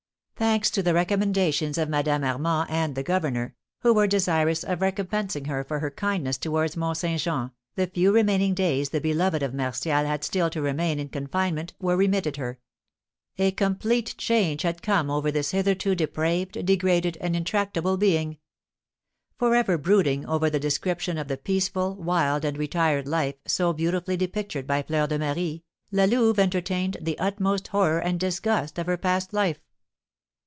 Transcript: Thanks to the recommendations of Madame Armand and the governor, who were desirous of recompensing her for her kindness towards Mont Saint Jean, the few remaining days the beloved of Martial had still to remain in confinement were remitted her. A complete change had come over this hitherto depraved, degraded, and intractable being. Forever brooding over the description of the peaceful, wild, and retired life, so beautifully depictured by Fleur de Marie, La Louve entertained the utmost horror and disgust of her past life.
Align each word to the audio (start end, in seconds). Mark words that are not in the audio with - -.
Thanks 0.35 0.71
to 0.71 0.81
the 0.81 0.95
recommendations 0.95 1.77
of 1.77 1.87
Madame 1.87 2.23
Armand 2.23 2.65
and 2.71 2.95
the 2.95 3.03
governor, 3.03 3.53
who 3.81 3.93
were 3.93 4.07
desirous 4.07 4.63
of 4.63 4.81
recompensing 4.81 5.45
her 5.45 5.63
for 5.63 5.77
her 5.81 5.91
kindness 5.91 6.35
towards 6.39 6.75
Mont 6.75 6.97
Saint 6.97 7.21
Jean, 7.21 7.51
the 7.75 7.85
few 7.85 8.11
remaining 8.11 8.55
days 8.55 8.89
the 8.89 8.99
beloved 8.99 9.43
of 9.43 9.53
Martial 9.53 9.91
had 10.03 10.23
still 10.23 10.49
to 10.49 10.59
remain 10.59 10.97
in 10.97 11.09
confinement 11.09 11.75
were 11.79 11.95
remitted 11.95 12.37
her. 12.37 12.57
A 13.37 13.51
complete 13.51 14.15
change 14.17 14.63
had 14.63 14.81
come 14.81 15.11
over 15.11 15.29
this 15.31 15.51
hitherto 15.51 15.93
depraved, 15.93 16.65
degraded, 16.65 17.19
and 17.21 17.35
intractable 17.35 17.95
being. 17.97 18.39
Forever 19.37 19.77
brooding 19.77 20.25
over 20.25 20.49
the 20.49 20.59
description 20.59 21.19
of 21.19 21.27
the 21.27 21.37
peaceful, 21.37 21.93
wild, 21.93 22.43
and 22.43 22.57
retired 22.57 23.07
life, 23.07 23.35
so 23.45 23.73
beautifully 23.73 24.17
depictured 24.17 24.65
by 24.65 24.81
Fleur 24.81 25.05
de 25.05 25.19
Marie, 25.19 25.63
La 25.91 26.05
Louve 26.05 26.39
entertained 26.39 26.97
the 26.99 27.19
utmost 27.19 27.67
horror 27.67 27.99
and 27.99 28.19
disgust 28.19 28.79
of 28.79 28.87
her 28.87 28.97
past 28.97 29.33
life. 29.33 29.59